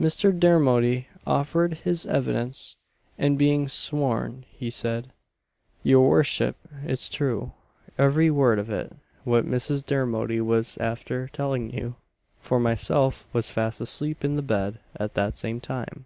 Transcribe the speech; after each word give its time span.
Mr. 0.00 0.30
Dermody 0.30 1.08
offered 1.26 1.78
his 1.78 2.06
evidence; 2.06 2.76
and, 3.18 3.36
being 3.36 3.66
sworn, 3.66 4.44
he 4.52 4.70
said, 4.70 5.10
"Your 5.82 6.08
wortchip, 6.22 6.54
it's 6.84 7.08
true, 7.08 7.50
every 7.98 8.30
word 8.30 8.60
of 8.60 8.70
it, 8.70 8.92
what 9.24 9.44
Mrs. 9.50 9.84
Dermody 9.84 10.40
was 10.40 10.78
after 10.78 11.26
telling 11.26 11.70
you, 11.72 11.96
for 12.38 12.60
myself 12.60 13.26
was 13.32 13.50
fast 13.50 13.80
asleep 13.80 14.24
in 14.24 14.36
the 14.36 14.42
bed 14.42 14.78
at 14.94 15.14
that 15.14 15.36
same 15.36 15.58
time." 15.58 16.04